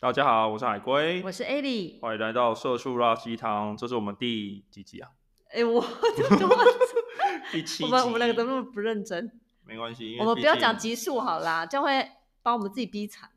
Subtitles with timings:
[0.00, 5.10] 大家好，我是海龟，我是艾莉，欢迎来到社畜垃圾堂，这是我们第几集啊？
[5.50, 5.80] 哎，我
[7.50, 7.84] 第七集？
[7.84, 9.40] 我们我们两个怎么那么不认真？
[9.64, 12.12] 没关系，我们不要讲集数好啦，这样会
[12.44, 13.30] 把我们自己逼惨。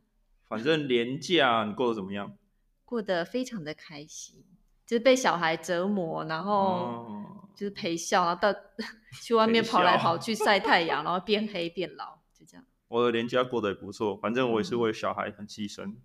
[0.48, 2.38] 反正年假你过得怎么样？
[2.86, 4.44] 过得非常的开心，
[4.86, 7.26] 就是被小孩折磨，然后
[7.56, 8.54] 就是陪笑，然后到
[9.24, 12.64] 去外面跑来跑去晒太阳，然后变黑变老，就这样。
[12.88, 15.86] 我的年假过得也不错，反正我也是为小孩很牺牲。
[15.86, 15.98] 嗯、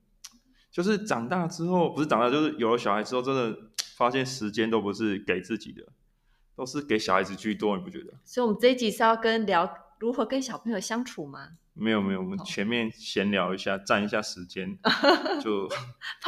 [0.76, 3.56] 就是长大之后，不是长大，就是有了小孩之后，真的
[3.96, 5.82] 发现时间都不是给自己的，
[6.54, 8.12] 都是给小孩子居多，你不觉得？
[8.26, 9.66] 所以，我们这一集是要跟聊
[9.98, 11.52] 如何跟小朋友相处吗？
[11.72, 14.78] 没有没有，我们前面闲聊一下，占一下时间，
[15.42, 15.66] 就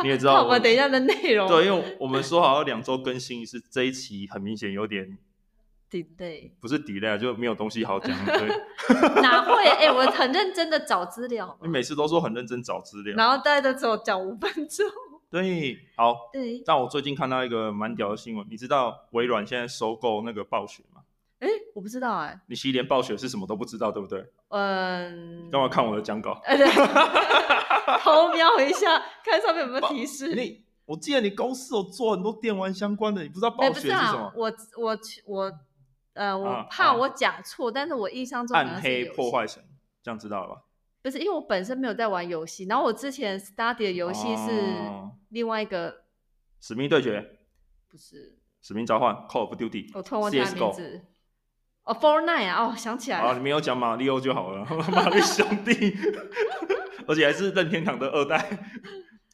[0.03, 1.47] 你也知道我，我们等一下的内容。
[1.47, 5.19] 对，因为我们说好要两周更新一次，这一期很明显有点
[5.91, 8.11] delay，不是 delay，就没有东西好讲。
[8.27, 8.49] 对，
[9.23, 9.65] 哪会？
[9.65, 11.57] 哎、欸，我很认真的找资料。
[11.63, 14.87] 你每次都说很认真找资料，然后大家都只有讲五分钟。
[15.31, 16.15] 对，好。
[16.33, 16.63] 对。
[16.65, 21.03] 但我最近看到一个蛮屌的新闻，你知道微软现在收购那个暴雪吗？
[21.41, 22.41] 哎，我不知道哎。
[22.49, 24.25] 你其实连暴雪是什么都不知道，对不对？
[24.49, 25.51] 嗯。
[25.51, 26.41] 干嘛看我的讲稿？
[26.45, 26.67] 哎，对。
[28.01, 30.35] 偷瞄一下，看上面有没有提示。
[30.35, 34.33] 你，我记得你公司有做很多电玩相关的，你不知道暴雪是什么？
[34.35, 35.53] 我我我，
[36.19, 39.63] 呃，我怕我讲错，但是我印象中暗黑破坏神，
[40.03, 40.63] 这样知道了吧？
[41.01, 44.75] 不是，因为我本身没有在玩游戏，然后我之前 study 的游戏是
[45.29, 46.03] 另外一个。
[46.61, 47.39] 使命对决？
[47.89, 48.37] 不是。
[48.61, 49.93] 使命召唤，Call of Duty。
[49.95, 51.01] 我突然忘记名字。
[51.85, 53.29] 哦，Fortnite 啊，哦，想起来了。
[53.29, 55.97] 啊，你没有讲马里奥就好了， 马里兄弟，
[57.07, 58.59] 而且还是任天堂的二代。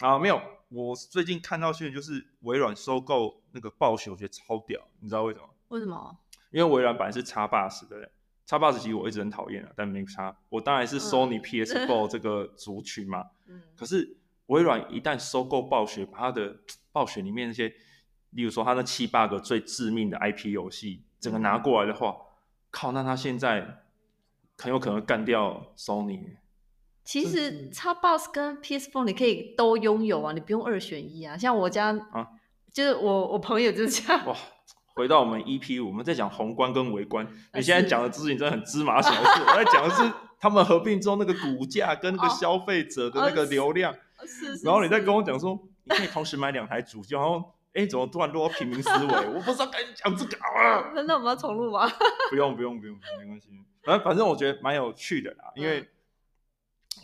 [0.00, 5.48] 啊，没有，我最近看到新闻就是微软收购那个暴雪，我觉得超屌，你知道为什么？
[5.68, 6.16] 为什么？
[6.54, 8.08] 因为微软本来是 Xbox 的
[8.46, 10.36] ，Xbox 其实我一直很讨厌啊，但没差。
[10.48, 13.26] 我当然是 Sony PS4 这个族群嘛。
[13.46, 13.60] 嗯。
[13.76, 16.56] 可是微软一旦收购暴雪，把它的
[16.92, 17.68] 暴雪里面那些，
[18.30, 22.10] 例如说它那七八个最致命的 IP 游戏，整个拿过来的话。
[22.10, 22.20] 嗯
[22.70, 23.82] 靠，那它现在
[24.58, 26.36] 很有可能干掉 Sony。
[27.04, 31.36] 其实 Xbox 跟 PS4 你可以都拥有啊，你不用二选一啊。
[31.36, 32.30] 像我家啊，
[32.72, 34.26] 就是我我朋友就是这样。
[34.26, 34.36] 哇，
[34.94, 37.26] 回到我们 EP，我们在讲宏观跟微观。
[37.52, 43.94] 你现在讲的资讯真的很芝麻小事，我在讲的是他们合并之后那个股价跟那个消费者的那个流量。
[44.26, 44.54] 是。
[44.64, 47.52] 然后你再跟我讲说，你可以同时买两台主机，然后。
[47.74, 49.26] 哎，怎么突然落到平民思维？
[49.30, 50.92] 我不知道该讲这个啊！
[51.08, 51.90] 那我们要重录吗？
[52.30, 53.48] 不用不用不用，没关系。
[53.82, 55.88] 反正反正我觉得蛮有趣的啦，因为、嗯、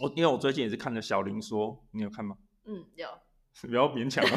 [0.02, 2.36] 我因为我最近也是看了小林说，你有看吗？
[2.66, 3.08] 嗯，有。
[3.68, 4.30] 不要勉强了。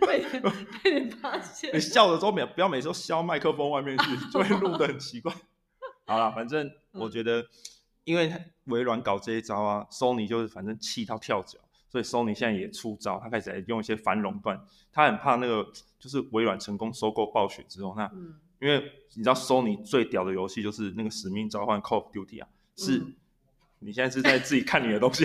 [0.06, 0.24] 被
[0.82, 1.74] 被你发现。
[1.74, 5.32] 你笑的时候，不要每次都笑麦克风外面去，就会录的很奇怪。
[6.06, 7.44] 好了，反正我觉得，
[8.04, 8.32] 因为
[8.64, 11.58] 微软搞这一招啊，Sony 就是反正气到跳脚。
[11.88, 14.60] 所以 Sony 现在也出招，他开始来用一些反垄断，
[14.92, 15.64] 他很怕那个
[16.00, 18.80] 就是微软成功收购暴雪之后，那、嗯、因为
[19.14, 23.14] 你知道 Sony 最屌的游戏就是那个使命召唤 Call of Duty 啊，是、嗯，
[23.78, 25.24] 你现在是在自己看你的东西，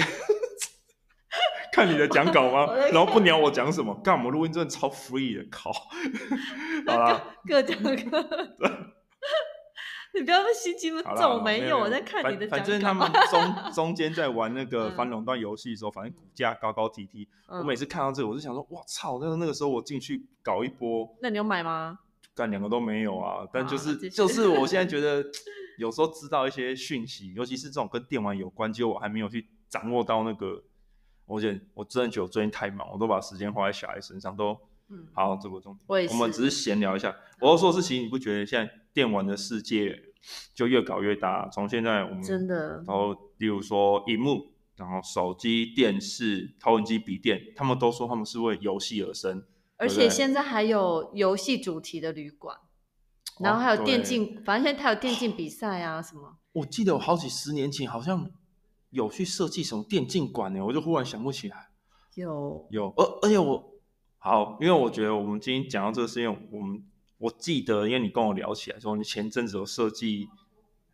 [1.74, 2.74] 看你的讲稿吗？
[2.92, 3.94] 然后不鸟我讲什么？
[4.04, 5.72] 干我们录音真的超 free 的，靠！
[6.88, 8.96] 好啦，各讲各的。
[10.12, 12.48] 你不要被心机重，我没有，我在看你的。
[12.48, 17.28] 反正他们中中间在玩那个反垄断游戏的时候，反正股价高高低低。
[17.48, 19.20] 我每次看到这个，我就想说，我操！
[19.22, 21.16] 那个那个时候我进去搞一波。
[21.22, 22.00] 那你有买吗？
[22.34, 23.48] 干两个都没有啊。
[23.54, 25.24] 但就是就是，我现在觉得
[25.78, 30.64] 有时候知道一些讯息，尤其是这种跟电玩有关，结果我还没有去掌握到那个。
[31.30, 34.58] 我觉得我真的觉得我最近太忙，我都把时间花在小孩身上，都。
[34.92, 35.86] 嗯，好，这个重点。
[35.86, 37.16] 我，我们只是闲聊一下。
[37.40, 39.96] 我要说的是，其实你不觉得现在电玩的世界
[40.56, 41.48] 就越搞越大？
[41.50, 49.46] 从现在我们真的，然后例如说荧幕，然后手机、电视、投影机、笔电，他们都说他们是为游戏而生。
[49.78, 52.58] 而且现在还有游戏主题的旅馆，
[53.40, 56.38] 然后还有电竞，反正现在他有电竞比赛啊什么。
[56.54, 58.28] 我记得我好几十年前好像
[58.90, 61.70] 有去设计什么电竞馆呢，我就忽然想不起来。
[62.16, 63.66] 有有，而而且我。
[64.22, 66.84] 好，因为我觉得我们今天讲到这个事情，我们
[67.20, 70.28] 我记得，因为你跟我聊起来说，你前阵子有设计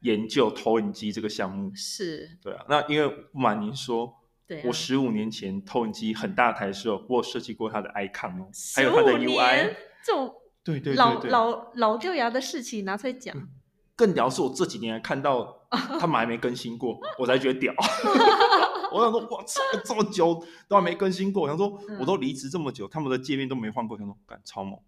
[0.02, 2.64] 研究投影机这个项目，是对啊。
[2.70, 4.14] 那因为不瞒您说，
[4.46, 9.74] 对、啊，我十五年前投影机很大台的时候，我有设计过它的 icon 哦，还有它的 UI，
[10.06, 10.32] 这种
[10.64, 13.36] 对对老老老掉牙的事情拿出来讲。
[13.36, 13.50] 嗯、
[13.96, 15.68] 更屌是我这几年看到
[16.00, 17.74] 他们还没更新过，我才觉得屌。
[18.92, 21.44] 我想说，我操，这么久都还没更新过。
[21.44, 23.98] 我想说，我都离职这么久，他们的界面都没换过。
[23.98, 24.80] 想说，干超猛，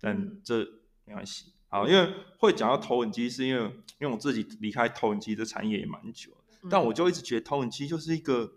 [0.00, 0.66] 但这
[1.04, 1.52] 没关系。
[1.68, 3.62] 好，因为会讲到投影机，是因为
[4.00, 6.30] 因为我自己离开投影机的产业也蛮久，
[6.70, 8.54] 但我就一直觉得投影机就是一个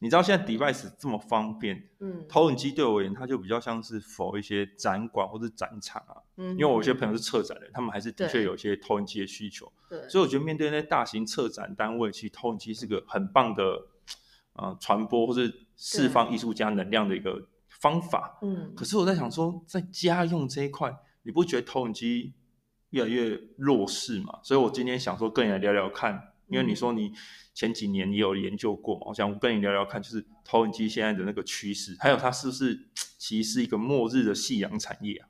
[0.00, 13.62] 你知道现在 device 这么方便，嗯，投影机对我而言，它就比较像是 for 一些展馆或者展场啊，嗯，因为我有些朋友是策展人，他们还是的确有一些投影机的需求，对，所以我觉得面对那些大型策展单位，其实投影机是个很棒的，
[14.54, 15.42] 呃，传播或者
[15.76, 22.34] 释放艺术家能量的一个方法，嗯，可是我在想说，在家用这一块，你不觉得投影机
[22.90, 24.40] 越来越弱势嘛？
[24.42, 27.12] 所以我今天想说跟你来聊聊看，因为你说你。
[27.54, 32.78] 前几年也有研究过嘛，我想跟你聊聊看，就是投影机现在的那个趋势，还有它是不是
[33.18, 35.26] 其实是一个末日的夕阳产业啊？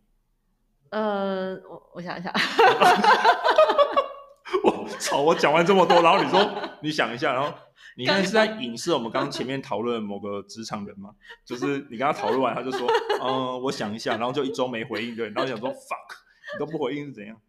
[0.91, 2.31] 呃，我我想一下，
[4.63, 5.23] 我操！
[5.23, 6.47] 我讲完这么多，然后你说
[6.85, 7.51] 你想一下，然后
[7.97, 11.13] 你现在是在影射我们刚刚前面讨论某个职场人吗？
[11.47, 12.87] 就是你跟他讨论完，他就说，
[13.23, 16.13] 嗯、呃，我想一下，然后就一周没回应，对，然后想说 fuck，
[16.55, 17.41] 你都不回应是怎样？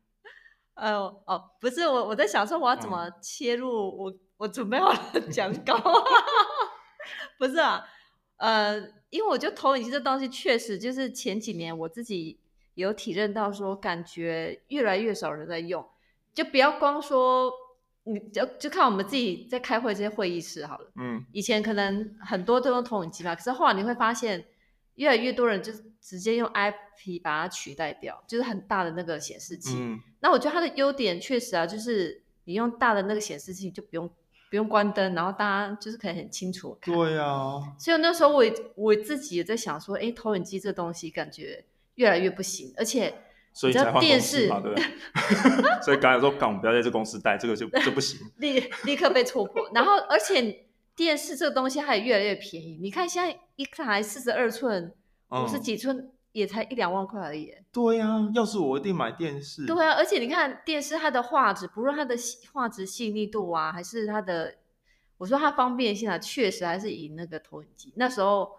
[0.79, 3.69] 呃，哦，不是，我我在想说我要怎么切入
[4.03, 4.09] 我。
[4.11, 4.97] 嗯我准备好了
[5.29, 5.75] 讲稿，
[7.37, 7.85] 不是啊，
[8.37, 8.79] 呃，
[9.09, 12.39] 因为我觉得投影机这东西确实就是前几年我自己
[12.75, 15.85] 有体认到，说感觉越来越少人在用，
[16.33, 17.51] 就不要光说，
[18.05, 24.45] 你就就看我们自己在开会这些会议室好了，嗯，以前可能很多都用投影机嘛，可是后来你会发现
[24.99, 34.09] 越来越多人就直接用 IP 把它取代掉，就是很大的那个显示器，嗯，那我觉得它的优点确实啊，就是你用大的那个显示器就不用。
[34.51, 36.91] 不用关灯，然后大家就是可以很清楚看。
[36.91, 38.43] 对啊，所以那时候我
[38.73, 41.63] 我自己也在想说，哎，投影机这东西感觉
[41.93, 43.13] 越来越不行，而且
[43.53, 44.83] 所以才换电视嘛，对不对？
[45.85, 49.69] 所以刚才说，干我们不要在这公司待，这个就就不行， 立立刻被戳破。
[49.71, 50.65] 然后，而且
[50.99, 52.77] 电视这个东西它也越来越便宜。
[52.81, 54.93] 你看现在一台四十二寸、
[55.29, 55.97] 五十几寸。
[55.97, 57.51] 嗯也才一两万块而已。
[57.71, 59.65] 对呀、啊，要是我一定买电视。
[59.65, 62.15] 对啊，而且你看电视它的画质，不论它的
[62.53, 64.53] 画质细腻度啊，还是它的，
[65.17, 67.91] 我说它方便性啊，确实还是赢那个投影机。
[67.95, 68.51] 那时候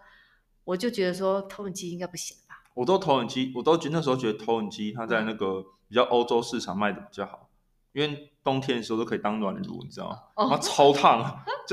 [0.65, 2.61] 我就觉得说投影机应该不行吧。
[2.73, 7.49] 我都投影机，我都觉得那时候觉得投影机它在那个比较欧洲市场卖的比较好，
[7.93, 10.19] 因为冬天的时候都可以当暖炉，你知道吗？
[10.35, 11.23] 哦，它超烫，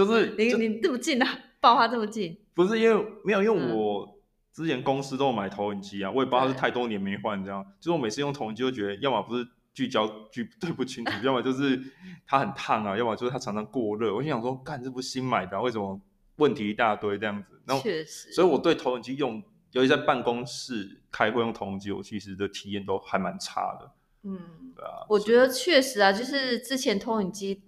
[0.04, 1.28] 就是你你这么近啊，
[1.60, 2.38] 爆发这么近？
[2.54, 4.04] 不是因为没有因为我。
[4.04, 4.14] 嗯
[4.50, 11.80] 之前公司都有买投影机啊，我也不知道是太多年没换这样，就是我每次用投影机就觉得，要么不是聚焦聚对不清楚，要么就是
[12.26, 14.12] 它很烫啊，要么就是它常常过热。
[14.12, 16.00] 我就想说，干这不新买的啊，为什么
[16.38, 17.80] 问题一大堆这样子？
[17.80, 18.32] 确实。
[18.32, 19.40] 所以我对投影机用，
[19.70, 23.92] 尤其在办公室开会用投影机，我其实的体验都还蛮差的。
[24.24, 25.06] 嗯，对啊。
[25.08, 27.62] 我觉得确实啊，就是之前投影机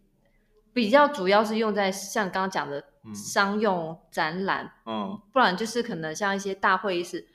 [0.72, 2.84] 比较主要是用在像刚刚讲的。
[3.14, 7.26] 商用展览，嗯，不然就是可能像一些大会议室，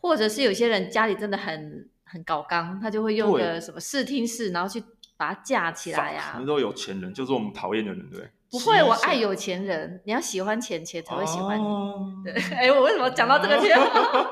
[0.00, 4.80] 或者是有些人家里真的很很搞刚，他就会用个什么视听室，然后去
[5.16, 6.38] 把它架起来呀、啊。
[6.38, 8.30] 很多有钱人就是我们讨厌的人，对不对？
[8.52, 10.00] 不会，我爱有钱人。
[10.04, 11.64] 你要喜欢钱，钱才会喜欢你。
[11.64, 13.76] 哦、对， 哎、欸，我为什么讲到这个天？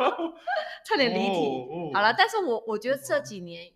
[0.86, 1.44] 差点离题。
[1.48, 3.68] 哦哦、好了，但是我我觉得这几年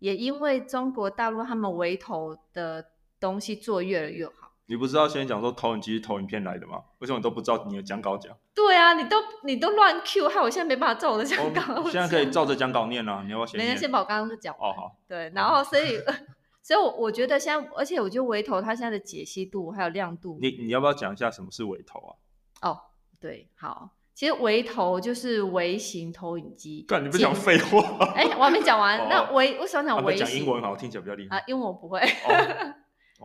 [0.00, 2.90] 也因为中国大陆他们围投的
[3.22, 4.32] 东西做越来越好。
[4.66, 6.82] 你不知道先讲说投影机是投影片来的吗？
[6.98, 8.34] 为什么你都不知道你的讲稿讲？
[8.54, 11.60] 对啊，你都你都乱 Q，害我现在没办法照我的讲稿。
[11.74, 13.66] 哦、现在可以照着讲稿念啊，你要不要先念？
[13.68, 14.96] 人家先把我刚刚的讲哦好。
[15.08, 16.14] 对，然后所以、哦、
[16.62, 22.70] 所以 我我觉得现在，而且我觉得微投它现在的解析度还有亮度，你你要不要讲一下什么是微投啊？
[22.70, 22.80] 哦，
[23.20, 26.84] 对，好，其实微投就是微型投影机。
[26.88, 27.80] 干，你不讲废话？
[28.16, 28.98] 哎，我还没讲完。
[29.00, 30.24] 哦、那微，我想讲微型。
[30.24, 31.36] 讲英文好，听起来比较厉害。
[31.36, 31.98] 啊，英文我不会。
[32.00, 32.74] 哦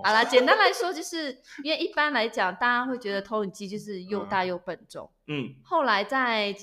[0.03, 5.09] 好了，简单来说，就是因为一般来讲，大家会觉得投影机就是又大又笨重。
[5.27, 5.55] 嗯。
[5.63, 6.55] 后来在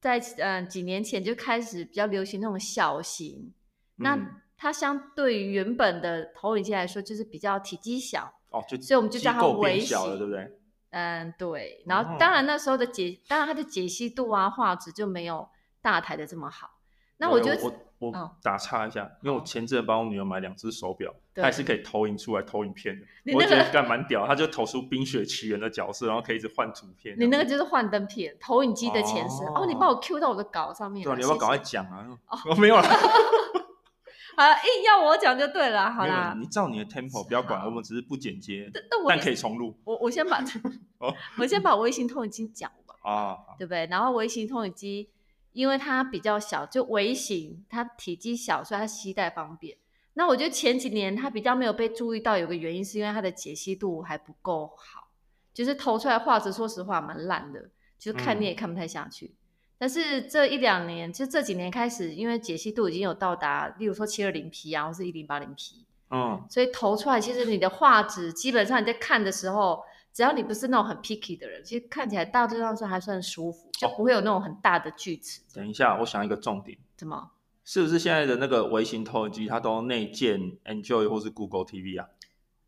[0.00, 3.52] 在嗯、呃、几年前就开始比较流行那种小型，
[3.98, 8.32] 嗯、那它相对于原本的投影机来说，就是比较体积小。
[8.50, 10.58] 哦，就所以我们就叫它微型，对不对？
[10.90, 11.82] 嗯，对。
[11.86, 15.48] 然后当然那时候的解，当然它的解析度啊、画质就没有
[15.82, 16.75] 大台的这么好。
[17.18, 17.60] 那我觉得。
[17.98, 22.94] 我打岔一下，因为我前阵子帮我女儿买两只手表，她也是可以投影出来投影片
[23.24, 27.16] 的，我觉得干蛮屌，她就投出《冰雪奇缘》的角色，然后可以一直换图片。
[27.18, 29.46] 你那个就是幻灯片，投影机的前身。
[29.46, 31.02] 哦，你帮我 Q 到我的稿上面。
[31.02, 32.06] 对，你要不要赶快讲啊？
[32.28, 32.82] 哦，没有了。
[34.36, 36.36] 好，硬要我讲就对了，好啦。
[36.38, 38.70] 你照你的 tempo，不要管，我们只是不剪接，
[39.08, 39.74] 但可以重录。
[39.84, 40.44] 我我先把，
[41.38, 42.94] 我先把微型投影机讲吧。
[43.10, 43.86] 啊，对不对？
[43.86, 45.08] 然后微型投影机。
[45.56, 49.78] 因为它比较小，就微型，它体积小，所以它携带方便。
[50.12, 55.08] 那我觉得前几年它比较没有被注意到，有个原因是因为它的解析度还不够好，
[55.54, 59.26] 就是投出来画质，说实话蛮烂的，就是看你也看不太下去。
[59.26, 59.36] 嗯、
[59.78, 69.82] 但是这一两年，就这几年开始，因为解析度已经有到达，例如说七二零 P 啊，或是一零八零 P，嗯，所以投出来其实你的画质基本上你在看的时候。
[70.16, 75.42] 只要你不是那种很 picky 的人，其实看起来大致上是还算舒服，就不会有那种很大的锯齿。
[75.54, 76.78] 等一下，我想一个重点。
[76.96, 77.30] 怎么？
[77.64, 82.08] 是不是现在的那个微型投影机，它都内建 Enjoy 或是 Google TV 啊？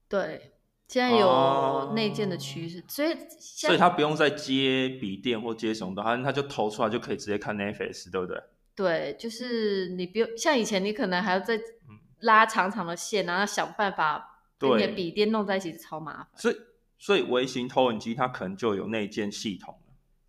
[0.08, 0.54] 对，
[0.88, 8.42] 现在有内建的趋势，哦、所以所以它不用再接笔电或接什么的，它它就投出来就可以直接看 Netflix，对不对？
[8.74, 11.60] 对，就是你不用像以前，你可能还要再
[12.20, 16.28] 拉长长的线，然后想办法跟你的笔电弄在一起，超麻烦。
[16.34, 16.56] 所以
[16.98, 19.78] 所以微型投影机它可能就有内建系统，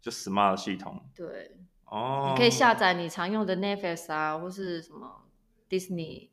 [0.02, 1.02] 就 Smart 系统。
[1.16, 1.56] 对。
[1.86, 5.24] 哦，你可以下载你常用的 Netflix 啊，或是什么
[5.68, 6.30] Disney、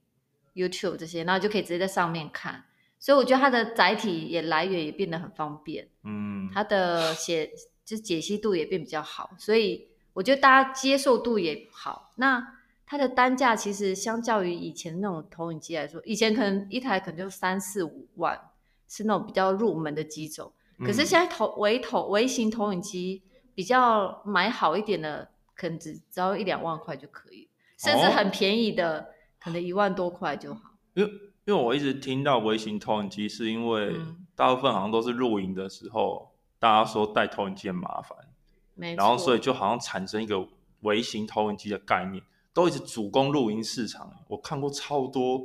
[0.54, 2.64] YouTube 这些，然后就可以直接在上面看。
[2.98, 7.50] 所以我觉得它的载体也来源也变得很方便，嗯，它的写
[7.84, 12.12] 就解析度也变比较好，所以我觉得大家接受度也好。
[12.16, 12.54] 那
[12.84, 18.38] 它的单价其实相较于以前那种投影机来说，以前可能一台可能就三四五万，
[18.88, 20.52] 是那种比较入门的机种。
[20.80, 23.22] 可是现在投微投微型投影机
[23.56, 25.30] 比较买好一点的。
[25.58, 27.48] 可能只只要一两万块就可以，
[27.78, 29.06] 甚至很便宜的，哦、
[29.40, 30.60] 可能一万多块就好。
[30.92, 31.10] 因为
[31.46, 33.96] 因为我一直听到微型投影机，是因为
[34.34, 38.18] 大部分好像都是录影的时候，嗯、大家说带投影机很麻烦。
[38.94, 40.46] 然后所以就好像产生一个
[40.80, 42.22] 微型投影机的概念，
[42.52, 44.12] 都一直主攻录音市场。
[44.28, 45.38] 我看过超多，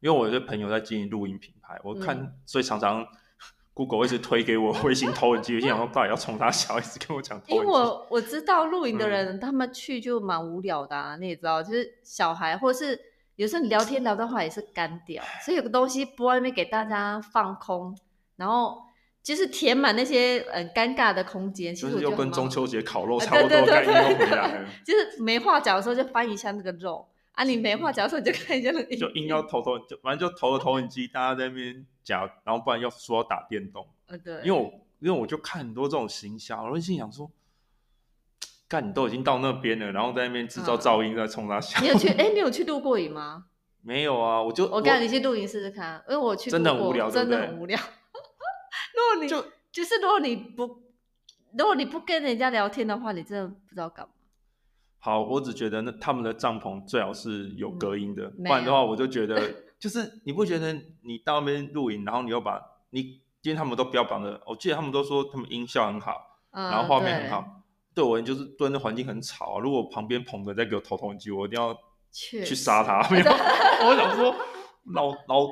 [0.00, 3.06] 因为我有些朋友在经营录音品牌，我看、嗯、所以常常。
[3.78, 7.54] Google 一直推给我 微型投影机，我想说到底要从他小，一直跟我讲投影机。
[7.54, 13.00] 因为我我知道露营的人，嗯、他们去就蛮无聊的啊，你也知道，就是小孩或者是
[13.36, 17.96] 有时候你聊天聊的话也是干掉，所以有个东西播外面给大家放空，
[18.34, 18.82] 然后
[19.22, 21.72] 就是填满那些很尴尬的空间。
[21.72, 24.66] 其实就是又跟中秋节烤肉差不多概念又回来了。
[24.84, 27.06] 就是没话讲的时候就翻一下那个肉
[27.38, 28.96] 啊，你没话讲的时候你就看一下那个。
[28.96, 32.28] 就硬要投投，就反正就投了投影机，大家在那边讲。
[32.42, 34.64] 然后不然要说要打电动，呃对，因为我
[34.98, 37.30] 因为我就看很多这种行销，我就心想说，
[38.66, 41.78] 干你都已经到那边了，然后在那边制造噪音，在冲他笑。
[41.80, 42.08] 你有去？
[42.08, 43.44] 哎，你有去露过影吗？
[43.82, 47.78] 没有啊，我就我跟你去露营试试看，因为我去真的很无聊，真的很无聊。
[48.96, 49.40] 如果你就
[49.70, 50.82] 就是如果你不
[51.56, 54.12] 如果你不跟人家聊天的话，你真的不知道干嘛。
[54.98, 59.40] 好，我只觉得那他们的帐篷最好是有隔音的，不然的话我就觉得。
[59.78, 67.62] 就是你不觉得你到那边露营，然后你又把你，因为他们都标榜的，我记得他们都说他们音效很好，嗯、然后画面很好。
[67.94, 69.60] 对，对我就是对那环境很吵啊。
[69.60, 71.72] 如果旁边捧着在给我投投影机，我一定要
[72.10, 73.08] 去杀他。
[73.08, 73.30] 没有，
[73.86, 74.34] 我想说
[74.94, 75.48] 老老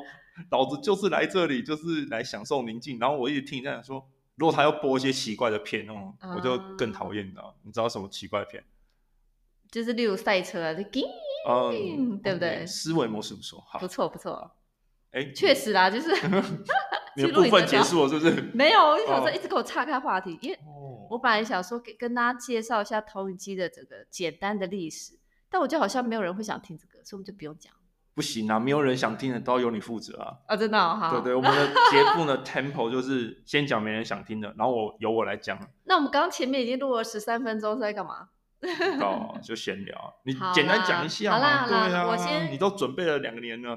[0.50, 2.98] 老子就是来这里就是来享受宁静。
[2.98, 7.40] 然后我一直听人家说，如果他要播一些奇怪的片那，嗯、我就更讨厌的。
[7.62, 8.64] 你知道什么奇怪的片？
[9.70, 10.82] 就是例如赛车啊，就
[11.48, 12.64] 嗯，对不对？
[12.66, 14.50] 思维模式不错，好，不错不错。
[15.12, 16.10] 哎，确实啦，就是
[17.16, 18.42] 你的部分结束了，是不是？
[18.52, 20.58] 没有，我就想说一直给我岔开话题，因为
[21.08, 25.18] 我本来想说给跟大家介绍一下投影机的这个简单的历史，
[25.48, 27.72] 但我觉得好像没有人会想听这个，所以我们就不用讲。
[28.14, 30.36] 不行啊，没有人想听的都要由你负责啊！
[30.46, 31.10] 啊，真的哈。
[31.10, 35.58] 对对，我们的节目呢 tempo 就是先讲没人想听的，然后我由我来讲。
[35.84, 38.28] 那我们刚刚前面已经录了十三分钟，是在干嘛？
[39.00, 41.66] 哦，就闲聊， 你简单讲一下啦，
[42.06, 43.76] 我先，你都准备了两年了，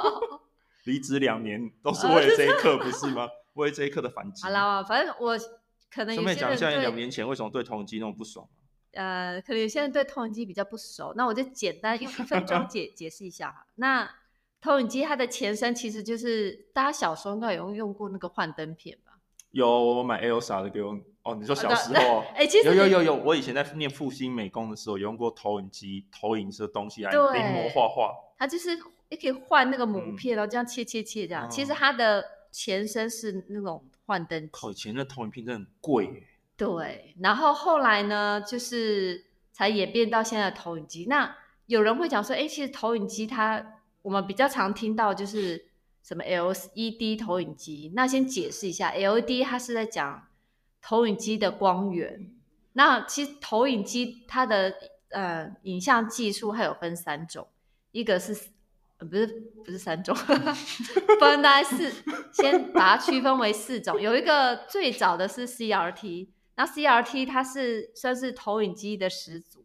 [0.84, 3.28] 离职两年都是为了这一刻，不是吗？
[3.54, 4.42] 为了这一刻的反击。
[4.42, 5.36] 好了，反正我
[5.90, 8.48] 可能顺便讲一下，两年前为什么对投影机那么不爽？
[8.92, 13.66] 呃，可能现在对投影机比较不熟，那我就简单用一分钟解 解释一下哈。
[13.76, 14.10] 那
[14.60, 19.12] 投影机它的前身其实就是大家小时候应该有用过那个幻灯片吧？
[19.52, 20.98] 有，我买 Elsa 的给我。
[21.22, 28.14] 哦，你说小时候，哎、欸，其实有有有有，我以前在念复兴美工的时候，有用过投影机、投影这东西来临摹画画。
[28.38, 28.70] 它就是
[29.10, 31.46] 也可以换那个膜片，然后这样切切切这样。
[31.46, 34.70] 嗯、其实它的前身是那种幻灯机。
[34.70, 36.24] 以前的投影片真的很贵。
[36.56, 41.04] 对，然后后来呢，就是才演变到现在的投影机。
[41.06, 41.36] 那
[41.66, 43.62] 有人会讲说，哎、欸，其实投影机它
[44.00, 45.66] 我们比较常听到就是
[46.02, 47.92] 什么 LED 投影机。
[47.94, 50.28] 那先解释一下，LED 它是在讲。
[50.82, 52.30] 投影机的光源，
[52.72, 54.74] 那其实投影机它的
[55.10, 57.46] 呃影像技术还有分三种，
[57.92, 58.36] 一个是
[58.98, 59.26] 呃不是
[59.64, 61.92] 不是三种，分大概四，
[62.32, 69.64] 先把它区分为四种，有一个最早的是 CRT，那 CRT 它是算是投影机的始祖，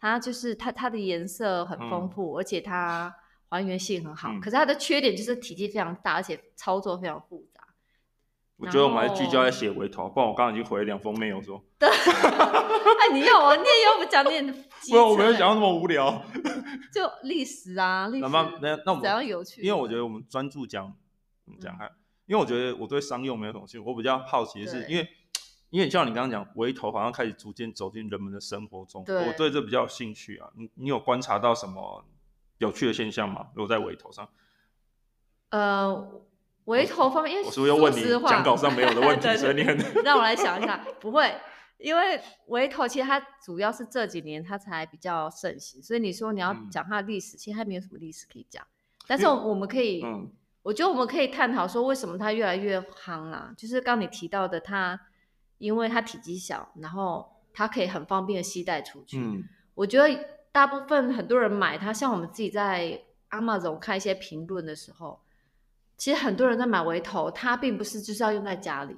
[0.00, 3.14] 它就是它它的颜色很丰富，嗯、而且它
[3.48, 7.57] 还原性很好，嗯、可是它的缺点就是体积非常大，而且操作非常复杂。
[8.58, 11.64] 我觉得我们还聚焦在写回头，不然我刚刚已经回了两封 mail 说。
[11.78, 14.44] 对， 哎，你要我念又不讲念，
[14.90, 16.22] 不然我没有讲那么无聊。
[16.92, 18.28] 就历史啊，历史。
[18.28, 18.28] 那
[18.60, 19.62] 那那我们怎样有趣？
[19.62, 20.92] 因为我觉得我们专注讲，
[21.60, 21.88] 讲看，
[22.26, 25.08] 因为我觉得我对商用没有什么兴趣，我比较好奇的是，因为
[25.70, 30.50] 因为像你刚刚讲，微投好像开始逐渐走进人们的生活中，对我对这比较有兴趣啊。
[30.56, 32.04] 你你有观察到什么
[32.58, 33.50] 有趣的现象吗？
[33.54, 34.28] 如果在微投上？
[35.50, 36.22] 呃，
[36.68, 39.26] 微投方面，因为我是不是又问你讲稿上没有的问题？
[39.36, 41.34] 所以你很 让我来想一下，不会。
[41.78, 48.66] 因为微投其实它主要是这几年它才比较盛行，所以你说你要讲它的历史，嗯、其实还没有什么历史可以讲。
[49.06, 50.28] 但是我们可以，嗯、
[50.62, 53.54] 我觉得我们可以探讨说为什么它越来越夯啊？
[53.56, 54.98] 就是刚你提到的，它
[55.58, 59.18] 因为它体积小，然后它可以很方便的携带出去。
[59.18, 59.44] 嗯、
[59.74, 65.20] 我觉得大部分很多人买它，像我们自己在 Amazon 看一些评论的时候，
[65.98, 68.96] 其实很多人在买微投，它并不是就是要用在家里。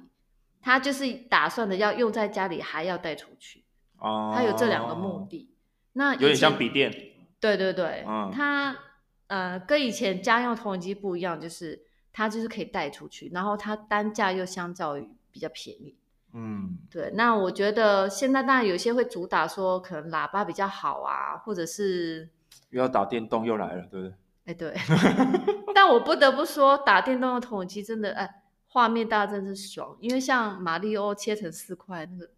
[0.63, 3.63] 他就是打算的要用在家里，还要带出去。
[3.97, 5.49] 哦，他有这两个目的。
[5.93, 6.93] 那有点像笔电。
[7.39, 8.77] 对对对，嗯，他
[9.25, 11.81] 呃跟以前家用投影机不一样，就是
[12.13, 15.97] 它就是可以带出去，然后它单价又相较于比较便宜。
[16.33, 17.11] 嗯，对。
[17.15, 22.29] 那我觉得现在当然有些会主打说可能喇叭比较好啊，或者是
[22.69, 24.13] 又要打电动又来了，对不对？
[24.45, 24.75] 哎，对。
[25.73, 28.37] 但我不得不说，打电动的投影机真的哎。
[28.73, 32.31] 画面大真是爽，因为像马里奥切成四块那个。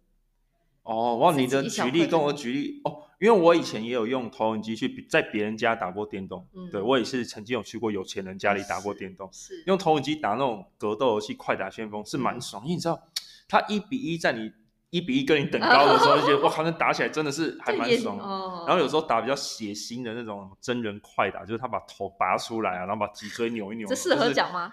[0.82, 13.00] 哦，哇，你的举例跟我举例哦，因为我以前也有用投影机去在别人家打过电动，嗯、对我也是曾经有去过有钱人家里打过电动，是用投影机打那种格斗游戏，快打旋风是蛮爽，嗯、因为你知道，
[13.46, 14.50] 它一比一在你
[14.94, 18.16] 一比一跟你等高的时候，就觉得哇，好像打起来真的是还蛮爽。
[18.16, 23.88] 哦、然后有时候打比较血腥的那种真人快打，就是他把头拔出来啊，然后把脊椎扭一扭。
[23.88, 24.72] 这适合讲吗？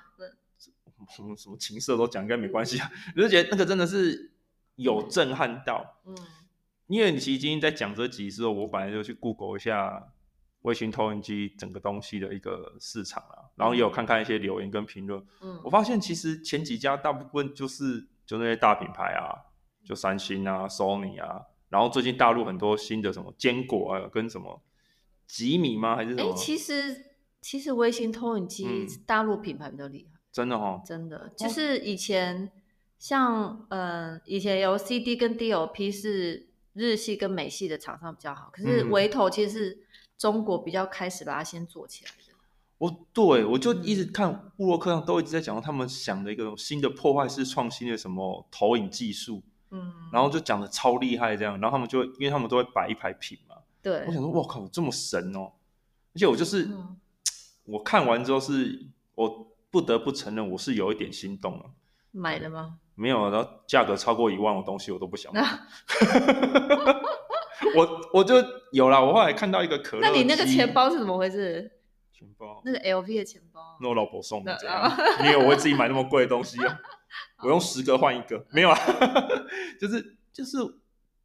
[1.09, 2.91] 什么什么情色都讲，应该没关系啊。
[3.15, 4.31] 我就觉得那个真的是
[4.75, 6.15] 有震撼到，嗯，
[6.85, 10.07] 因为你其实今天在讲这集之后，我本来就去 Google 一下
[10.61, 19.33] 微型投影机整个东西的一个市场啊，然后也有看看一些留言跟评论，嗯，我发现其实前几家大部分就是就那些大品牌啊，
[19.83, 24.61] 就三星啊、Sony 啊，然后最近大陆很多新的什么坚果啊，跟什么
[25.27, 25.96] 吉米吗？
[25.96, 26.31] 还是什么？
[26.31, 27.05] 哎，其实
[27.41, 30.20] 其实微型投影机大陆品牌比较厉害。
[30.31, 32.51] 真的哦，真的就是以前
[32.98, 39.83] 像嗯、呃，以前有 CD 跟 DOP 是日系跟美系的厂商比较好，可是微投其实是
[40.17, 42.17] 中国比较开始把它先做起来的。
[42.77, 55.51] 哦，对，我就一直看布洛克上都一直在讲到他们想的一个新的破坏式创新的什么投影技术，嗯，然后就讲的超厉害这样，然后他们就因为他们都会摆一排品嘛，对，我想说我靠，这么神哦，
[56.14, 56.98] 而且我就是、嗯、
[57.66, 59.48] 我看完之后是我。
[59.72, 61.64] 不得不承认，我是有一点心动了。
[62.12, 62.79] 买了吗？
[62.94, 65.42] 没有，然后价格超过一万的东西我都不想买。
[67.74, 68.36] 我我就
[68.74, 70.01] 有了，我后来看到一个可乐。
[70.01, 71.72] 那你那个钱包是怎么回事？
[72.12, 72.62] 钱包？
[72.66, 73.77] 那个 LV 的钱包？
[73.79, 74.57] 那我老婆送的。
[74.60, 74.92] 这样，
[75.24, 76.77] 你以为我会自己买那么贵的东西啊？
[77.43, 78.77] 我用十个换一个，没有啊，
[79.79, 80.57] 就 是就是。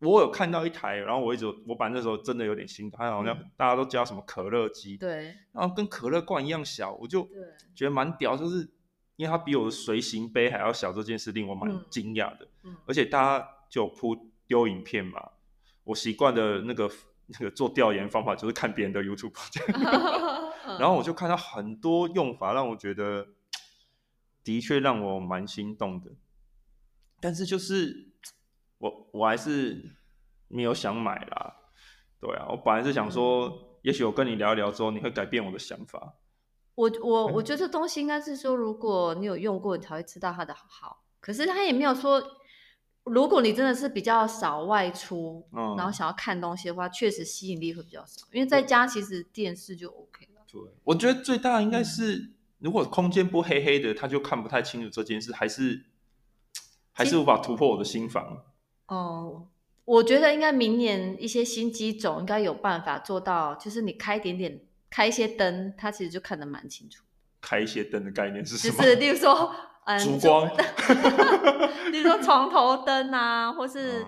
[0.01, 7.27] 我有看到一台，然后我一直我把那时候真的有点心疼，它好像大家都叫什么可乐机，对，然后跟可乐罐一样小，我就
[7.75, 8.59] 觉得蛮屌，就是
[9.16, 12.46] 因为它比我的随行杯还要小，这件事令我蛮惊讶的。
[12.64, 14.14] 嗯，而且大家就铺
[14.46, 15.31] 丢影片嘛，
[15.85, 16.90] 我习惯的那个
[17.29, 19.33] 那个做调研方法就是看别人的 YouTube，
[20.79, 23.27] 然后我就看到很多用法，让我觉得
[24.47, 26.13] 的确让我蛮心动的，
[27.21, 28.05] 但是就是。
[28.79, 29.97] 我我还是
[30.49, 31.57] 没有想买啦，
[32.21, 36.13] 对啊，我本来是想说，嗯、也许我跟你聊一聊之后，你会改变我的想法。
[36.75, 41.03] 我我我觉得这东西应该是说，如果你有用过，你才会知道它的好。
[41.21, 42.23] 可是他也没有说，
[43.05, 48.27] 如果你真的是比较少外出，嗯、然后想要看东西的话，确实吸引力会比较少。
[48.31, 50.43] 因为在家其实电视就 OK 了。
[50.47, 55.85] 对，我觉得最大应该是，嗯、如果空间不黑黑的，他就看不太清楚这件事，还是
[56.92, 58.45] 还是无法突破我的心房。
[58.87, 59.49] 哦，
[59.85, 67.03] 我觉得应该明年一些新机种应该有办法做到，就是你开一点点，开一些灯，它其实就看得蛮清楚。
[67.40, 68.79] 开一些灯的概念是什么？
[68.79, 70.49] 就是例如说，嗯，烛光，
[71.92, 74.05] 例如说床头灯啊，或是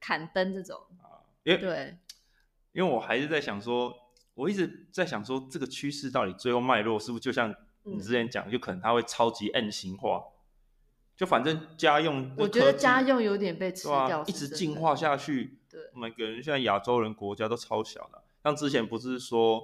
[0.00, 0.76] 砍灯这种。
[1.02, 1.98] 啊，因为对，
[2.72, 3.94] 因为我还是在想说，
[4.34, 10.22] 我一直在想说，这个趋势到底最后脉络是不是就像你之前讲，就、嗯、可能它会超级 N 型化。
[11.14, 15.58] 就反正家用，我觉得家用有点被吃掉，啊，一直进化下去。
[15.70, 19.62] 对，每个人现在亚洲人国家都超小的，像之前不是说，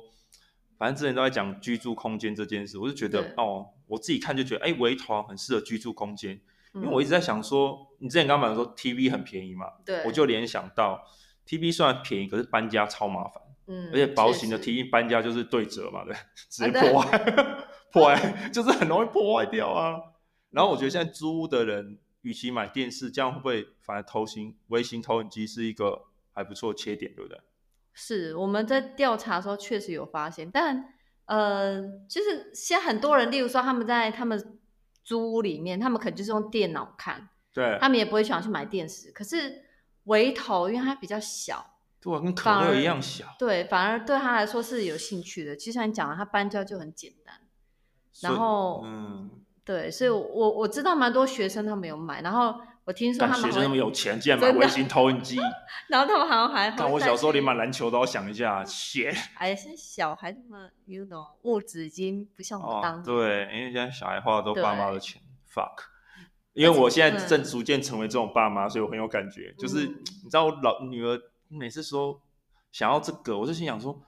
[0.77, 6.39] 反正之前都在讲居住空间这件事，我就觉得哦，我自己看就觉得，哎，围团很适合居住空间，
[6.75, 11.03] 嗯、因为我一直在想说，你之前刚刚讲说 TV 很便宜嘛，对，我就联想到
[11.47, 16.15] TV 虽然便宜，可是搬家超麻烦，嗯，而且薄型的 TV 搬家就是对折嘛，对，
[16.51, 19.95] 直接破坏，啊、破坏 就是很容易破坏掉啊。
[20.51, 27.39] 然后我觉得现在租屋的人，与其买电视，这样会不会反而投型微型投影机是一个还不错的切点，对不对？
[27.93, 30.95] 是我们在调查的时候确实有发现，但
[31.27, 34.59] 呃，就是现在很多人，例如说他们在他们
[35.05, 39.11] 租屋里面，他们可能就是用电脑看，对，他们也不会想去买电视。
[39.11, 39.65] 可是
[40.05, 45.57] 微投，因为它比较小，对啊，跟可乐一样小，对，反而对他来说是有兴趣的。
[45.57, 47.35] 其实像你讲的，他搬家就很简单，
[48.23, 49.31] 然后嗯。
[49.65, 55.37] 对，所以我，我我知道蛮多学生他们有买，然后我听说他们学生那么有钱，竟然买微型投影机，
[55.91, 56.71] 然后他们好像还……
[56.71, 59.15] 但我小时候连买篮球都要想一下，钱！
[59.37, 63.05] 哎，现在小孩子们，you know，物质已经不像我们当年。
[63.05, 65.21] 对，因为现在小孩花的都爸妈的钱
[65.53, 65.85] ，fuck。
[66.55, 69.55] 因为我现在正逐渐成为这种爸妈，所以我很有感觉。
[69.59, 72.21] 就是你知道，我老女儿每次说
[72.71, 74.01] 想要这个，我就心想说，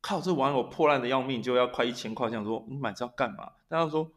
[0.00, 3.52] 靠，这玩偶破烂的要命，就要快一千块，想说你买这要干嘛？
[3.68, 4.10] 但他说。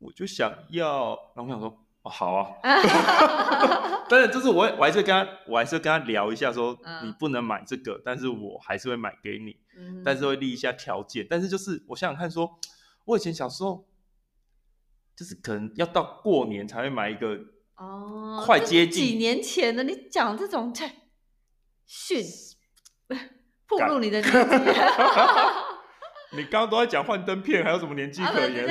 [0.00, 1.68] 我就想要，然后我想说，
[2.02, 2.52] 哦，好啊，
[4.10, 11.26] 但是就是我，我还是跟他，我还是跟他聊一下说，说、嗯、你不能买这个，但是我还是会买给你，嗯、但是会立一下条件。
[11.30, 12.58] 但是就是我想想看说，说
[13.06, 13.86] 我以前小时候，
[15.16, 17.38] 就是可能要到过年才会买一个，
[17.76, 20.92] 哦，快接近几年前的，你讲这种在
[21.86, 22.24] 训，
[23.68, 24.38] 暴露你的年纪。
[26.36, 28.66] 你刚刚都在讲幻灯片，还有什么年纪可言？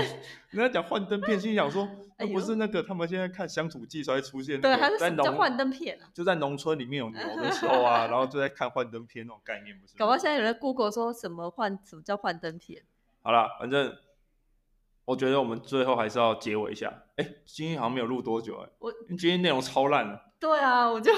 [0.52, 1.88] 你在讲幻灯片，心想说，
[2.20, 6.10] 那不是那个他们现在看乡土剧才会出现，对，还是叫幻灯片啊？
[6.14, 9.96] 就在农村里面有牛的时候啊，然后就在看幻灯片那种概念，不是？
[9.98, 12.84] 搞不好现在有人 Google 说什么幻，什么叫幻灯片？
[13.22, 13.96] 好了，反正
[15.06, 17.04] 我觉得我们最后还是要结尾一下。
[17.16, 20.34] 哎，今天好像没有录多久哎，我今天内容超烂了。
[20.38, 21.14] 对啊，我就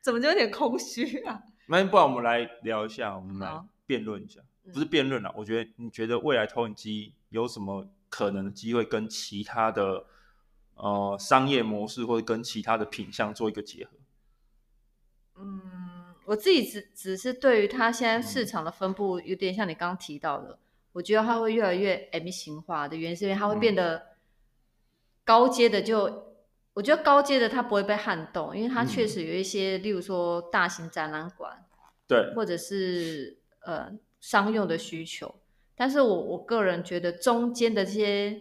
[0.00, 1.42] 怎么就有点空虚啊？
[1.66, 4.40] 那不然我们来聊一下，我们来辩论一下。
[4.72, 10.04] 不是辩论了，我觉得你觉得未来投影机有什么可能的机会跟其他的
[10.74, 13.90] 呃商业模式或者跟其他的品相做一个结合？
[15.38, 20.58] 嗯，我自己只只是对于它现在市场的分布有点像你刚刚提到的，嗯、
[20.92, 24.08] 我觉得它会越来越 M 型化的原因是因为它会变得
[25.24, 26.29] 高阶的就，
[26.74, 31.64] 我觉得高阶的它不会被撼动，因为它确实有一些，嗯、例如说大型展览馆，
[32.06, 33.92] 对，或者是呃。
[34.20, 35.34] 商用的需求，
[35.74, 38.38] 但是我我个人觉得中间的这些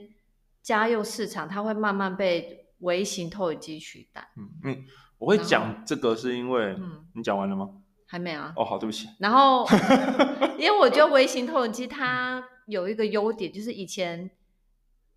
[0.61, 4.29] 家用市场，它会慢慢被微型投影机取代。
[4.35, 4.83] 嗯嗯，
[5.17, 7.69] 我会讲这个是因为，嗯，你讲完了吗？
[8.05, 8.51] 还没啊。
[8.57, 9.07] 哦，好，对不起。
[9.19, 9.65] 然后，
[10.59, 14.29] 因为我觉得微型投影机它有一个优点，就是以前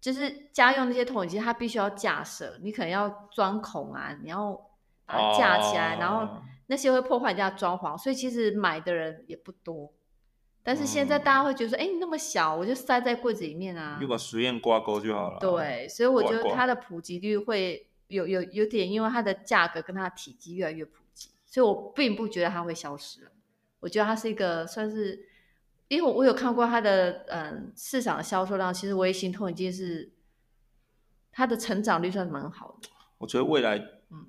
[0.03, 4.53] 就是家用那些投影机，它必须要架设，你可能要钻孔啊，你要
[5.07, 9.93] 把它架起来，哦、然后那些会破坏人家装潢，所以其实买的人也不多。
[10.65, 15.39] 但是现在大家会觉得说，哎、嗯，你那么小，我就塞在柜子里面啊，就把实验挂钩就好了。
[15.39, 23.31] 对，所以我觉得它的普及率会有有有点，因为它的价格跟它的体积越来越普及，所以我并不觉得它会消失。
[23.79, 25.29] 我觉得它是一个算是，
[25.93, 30.11] 因为我我有看过它的嗯市场的销售量，其实微型投影机是
[31.31, 32.89] 它的成长率算蛮好的。
[33.19, 33.79] 我觉得未来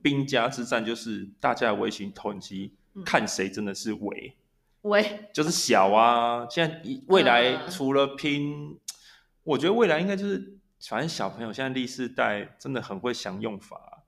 [0.01, 4.35] 兵家之战就是大家的微型投影机，嗯、看谁真的是微。
[4.81, 6.45] 微，就是小啊！
[6.49, 8.77] 现在未来除了拼，嗯、
[9.45, 14.03] 我觉得未来应该就是，反正小朋友现在第四代真的很会想用法，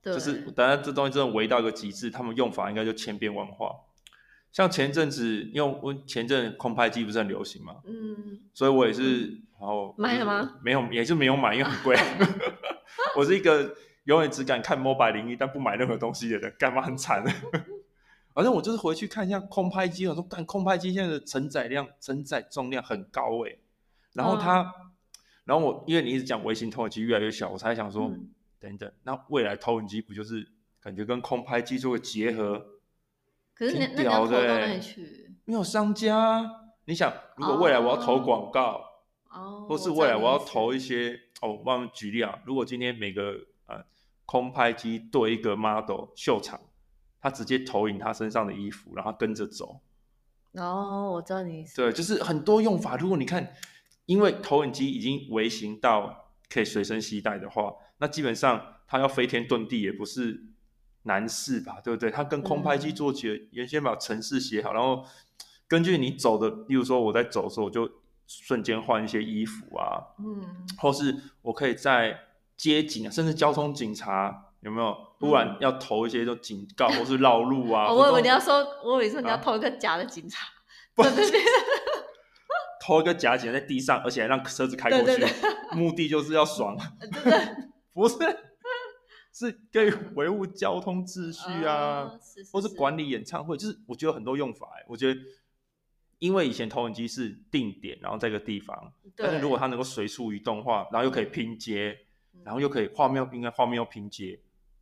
[0.00, 3.74] 对就是等下这东西真的围到一个极致，他们用法应该就千变万化。
[4.52, 10.58] 像前阵子，因为我前阵空拍机不是很流行嘛，嗯，所以我也是，嗯、然后买了吗？
[10.62, 11.96] 没有，也是没有买，因为很贵。
[13.16, 17.24] 我是一个永远只敢看 Mobile01，但不买任何东西的人，干嘛很惨？
[18.34, 23.56] 反正我就是回去看一下空拍机，我说干空拍机现在的承载量、承载重量很高哎，
[24.12, 24.92] 然后它，嗯、
[25.44, 28.28] 然后我因为你一直讲微型投影机越来越小，我才想说，嗯、
[28.60, 30.46] 等等，那未来投影机不就是
[30.82, 32.66] 感觉跟空拍机做个结合？
[33.62, 35.36] 可是那那你要投到哪里去？
[35.44, 36.44] 没有商家，
[36.86, 38.82] 你想如果未来我要投广告，
[39.30, 43.34] 哦，或是未来我要投一些哦，我帮你举例啊，如果今天每个
[43.66, 43.84] 呃
[44.26, 46.60] 空拍机对一个 model 秀场。
[47.24, 49.80] 他直接投影他身上的衣服，然后跟着走。
[50.54, 51.76] 哦，我知道你意思。
[51.76, 52.96] 对，就是很多用法。
[52.96, 53.54] 如果你看，
[54.06, 60.42] 因为投影机已经微型到可以随身携带的话，那基本上它要飞天遁地也不是
[61.04, 61.80] 难事吧？
[61.82, 62.10] 对不对？
[62.10, 65.04] 他跟空拍机做起原先把城市写好，然后
[65.68, 67.90] 根据你走的，例如说我在走的时候，我就
[68.26, 72.18] 瞬间换一些衣服啊，嗯，或是我可以在
[72.56, 74.48] 街景啊，甚至交通警察。
[74.62, 77.92] 有没有突然要投一些就警告或是绕路啊？
[77.92, 80.46] 我以为你要说，我以为说你要投一个假的警察。
[80.94, 81.02] 不，
[82.80, 86.76] 投一个假警察在地上，而且还让车子开过去，对对对目的就是要爽
[87.92, 88.18] 不是，
[89.32, 95.20] 是可以维护交通秩序啊，哦、是是是或是管理演唱会，就是我觉得很多用法、欸，我觉得，
[96.18, 101.96] 因为以前投影机是定点，然后在一个地方，但是如果它能够随处移动的话，然后又可以拼接，
[102.44, 104.38] 然后又可以画面，应该画面又拼接。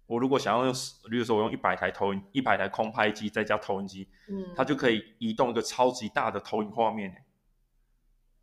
[0.06, 0.74] 我如果想要用，
[1.08, 7.24] 比如说我用一百台投影，一百台空拍机再加投影机，嗯，它就可以移动一个超级大的投影画面。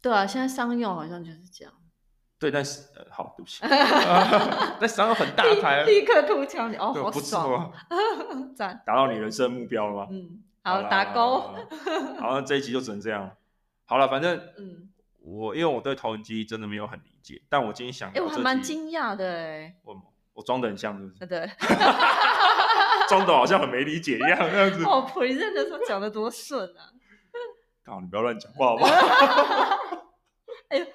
[0.01, 1.73] 对啊，现在商用好像就是这样。
[2.39, 3.61] 对，但是呃，好，对不起，
[4.79, 7.71] 但商用很大台，立刻吐枪你哦，好爽，
[8.55, 10.07] 赞，达到你人生目标了吗？
[10.11, 11.39] 嗯，好，打勾。
[12.19, 13.31] 好，那这一集就只能这样。
[13.85, 14.89] 好了，反正嗯，
[15.23, 19.75] 我因为我对投影机真的没有很理解，但我今天想，哎，我还蛮惊讶的哎。
[20.33, 21.25] 我装的很像，是不是？
[21.25, 21.49] 对，
[23.09, 24.85] 装的好像很没理解一样，那样子。
[24.85, 26.93] 我 present 的时候讲的多顺啊！
[27.87, 28.91] 好，你不要乱讲话好不好？
[30.69, 30.85] 哎呦，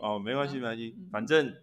[0.00, 1.54] 哦，没关系，没关系，反正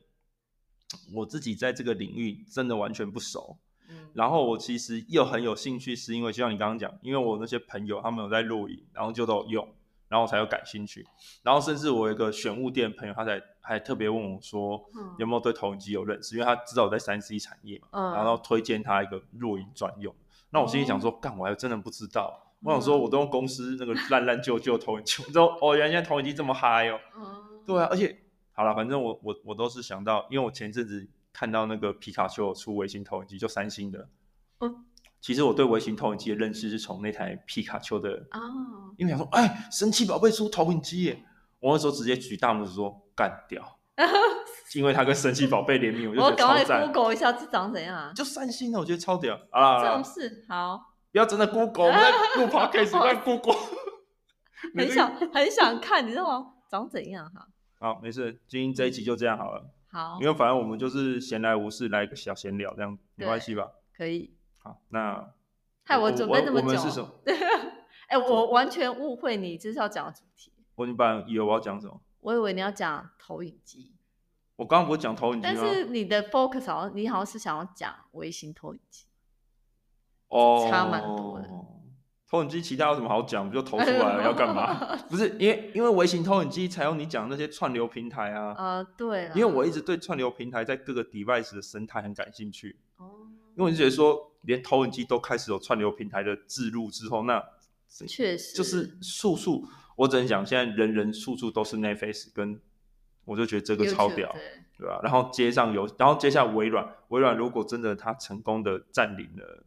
[1.13, 3.57] 我自己在这个领域真的完全不熟。
[3.89, 4.09] 嗯。
[4.13, 9.73] 然后我其实又很有兴趣，是因为就像你刚刚讲，因为我那些朋友他们有在录影，然后就都有用。
[10.09, 11.05] 然后我才有感兴趣，
[11.43, 14.81] 然后甚至我有一个选物店朋友，他才还特别问我说，
[15.17, 20.15] 有没有对投影机有认识，因为他知道我在三 C 产业嘛，嗯、然后推荐他一个录影专用。
[20.51, 22.41] 那我心里想说，干、嗯，我还真的不知道。
[22.63, 26.97] 我想说，我都用公司那个烂烂旧旧投影机，我说哦，原来投影机这么嗨哦。
[27.67, 34.09] 嗯、对啊，而且好了，反正我我我都是想到，因为我前阵子看到那个皮卡丘出微型投影机，就三星的。
[34.59, 34.83] 嗯
[35.19, 41.23] 其实我对微型投影机的认识是从那台皮卡丘的哦，因为想说，哎，神奇宝贝出投影机耶！
[41.59, 43.79] 我那时候直接举大拇指说干掉，
[44.75, 46.57] 因为它跟神奇宝贝联名，我就觉得超赞。
[46.59, 48.13] 我赶快 Google 一下这长怎样？
[48.13, 49.83] 就三星的，我觉得超屌啊！
[49.83, 53.57] 这种事好，不要真的 Google，我们在录 Podcast 在 Google，
[54.77, 56.53] 很想很想看，你知道吗？
[56.69, 57.47] 长怎样哈？
[57.79, 59.69] 好，没事，今天这一集就这样好了。
[59.91, 63.71] 好，因为反正我们就是闲来无事来一个小闲聊，这样没关系吧？
[63.95, 64.33] 可以。
[64.57, 65.33] 好那
[65.83, 67.09] 害我准备那么久， 我们是什么？
[68.09, 70.51] 哎，我完全误会你这是要讲的主题。
[70.75, 72.01] 我一般以为我要讲什么？
[72.19, 73.93] 我以为你要讲投影机。
[74.55, 75.53] 我刚刚不是讲投影机吗？
[75.55, 79.05] 但是你的 focus 好像你好像是想要讲微型投影机。
[80.29, 81.47] 哦，差蛮多的。
[82.29, 83.47] 投影机其他有什么好讲？
[83.47, 84.95] 不就投出来了，要干嘛？
[85.09, 88.53] 不是因为因为微型投影机才有你讲那些串流平台啊。
[88.57, 89.31] 呃，对。
[89.33, 92.77] 因为我一直对串流平台在各个 device 的生态很感兴趣。
[92.97, 93.27] 哦。
[93.55, 97.43] 因为我就觉得说，连投影机都开始有串流平台的置入之后，那
[98.07, 102.59] 确实就是处处，我只能讲，现在人人处处都是 Netflix，跟
[103.23, 104.41] 我就觉得这个超屌，对，
[104.77, 104.99] 对吧？
[105.01, 109.63] 然后接上有，然后接下微软，微软如果真的它成功的占领了，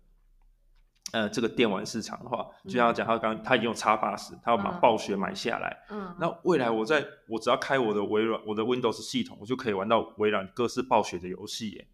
[1.12, 11.88] 呃，这个电玩市场的话，就像他讲，他刚他已经有 Xbox，他要把暴雪买下来，嗯，那未来我在我只要开我的微软，我的 Windows 系统，我就可以玩到微软各式暴雪的游戏耶。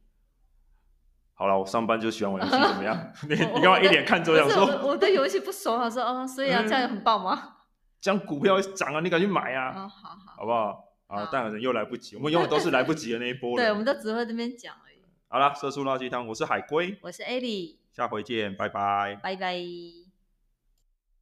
[1.34, 3.12] 好了，我上班就喜欢玩游戏，怎么样？
[3.28, 4.64] 你你干嘛一脸看着我说？
[4.88, 7.56] 我对游戏不熟，他说哦，所以啊，这样很棒吗？
[8.00, 9.72] 这样股票涨啊，你赶紧买啊！
[9.72, 10.84] 好好好，好不好？
[11.08, 13.56] 啊，但人又来不及，我们永远都是来不及的那一波。
[13.58, 14.96] 对，我们都只会这边讲而已。
[15.28, 20.05] 好了，社畜垃圾汤，我是海龟，我是艾莉，下回见，拜拜，拜拜。